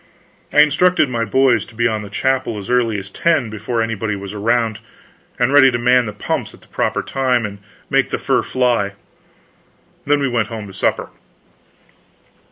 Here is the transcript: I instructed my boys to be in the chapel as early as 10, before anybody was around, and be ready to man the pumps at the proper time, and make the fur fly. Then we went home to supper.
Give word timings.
I 0.51 0.61
instructed 0.61 1.09
my 1.09 1.25
boys 1.25 1.63
to 1.67 1.75
be 1.75 1.85
in 1.85 2.01
the 2.01 2.09
chapel 2.09 2.57
as 2.57 2.71
early 2.71 2.97
as 2.97 3.11
10, 3.11 3.51
before 3.51 3.83
anybody 3.83 4.15
was 4.15 4.33
around, 4.33 4.79
and 5.37 5.49
be 5.49 5.53
ready 5.53 5.69
to 5.69 5.77
man 5.77 6.07
the 6.07 6.11
pumps 6.11 6.55
at 6.55 6.61
the 6.61 6.67
proper 6.67 7.03
time, 7.03 7.45
and 7.45 7.59
make 7.87 8.09
the 8.09 8.17
fur 8.17 8.41
fly. 8.41 8.93
Then 10.07 10.19
we 10.19 10.27
went 10.27 10.47
home 10.47 10.65
to 10.65 10.73
supper. 10.73 11.09